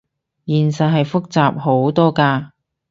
[0.47, 2.49] 現實係複雜好多㗎